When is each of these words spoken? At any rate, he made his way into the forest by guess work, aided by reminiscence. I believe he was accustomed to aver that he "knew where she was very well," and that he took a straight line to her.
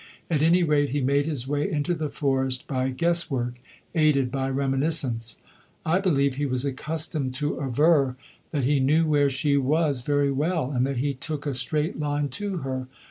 At 0.31 0.41
any 0.41 0.63
rate, 0.63 0.89
he 0.89 0.99
made 0.99 1.27
his 1.27 1.47
way 1.47 1.71
into 1.71 1.93
the 1.93 2.09
forest 2.09 2.65
by 2.65 2.89
guess 2.89 3.29
work, 3.29 3.59
aided 3.93 4.31
by 4.31 4.49
reminiscence. 4.49 5.37
I 5.85 5.99
believe 5.99 6.37
he 6.37 6.47
was 6.47 6.65
accustomed 6.65 7.35
to 7.35 7.61
aver 7.63 8.15
that 8.49 8.63
he 8.63 8.79
"knew 8.79 9.05
where 9.05 9.29
she 9.29 9.57
was 9.57 10.01
very 10.01 10.31
well," 10.31 10.71
and 10.71 10.87
that 10.87 10.97
he 10.97 11.13
took 11.13 11.45
a 11.45 11.53
straight 11.53 11.99
line 11.99 12.29
to 12.29 12.57
her. 12.65 12.87